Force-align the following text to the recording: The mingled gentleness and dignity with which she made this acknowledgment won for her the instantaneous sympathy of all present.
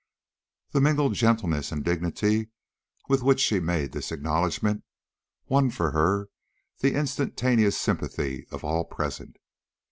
The 0.71 0.81
mingled 0.81 1.13
gentleness 1.13 1.71
and 1.71 1.85
dignity 1.85 2.49
with 3.07 3.21
which 3.21 3.39
she 3.39 3.59
made 3.59 3.91
this 3.91 4.11
acknowledgment 4.11 4.83
won 5.47 5.69
for 5.69 5.91
her 5.91 6.29
the 6.79 6.95
instantaneous 6.95 7.77
sympathy 7.79 8.47
of 8.49 8.63
all 8.63 8.83
present. 8.83 9.37